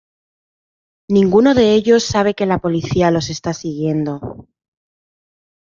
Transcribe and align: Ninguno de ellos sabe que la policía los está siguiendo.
Ninguno 1.09 1.53
de 1.53 1.75
ellos 1.75 2.01
sabe 2.03 2.33
que 2.33 2.47
la 2.47 2.57
policía 2.57 3.11
los 3.11 3.29
está 3.29 3.53
siguiendo. 3.53 4.47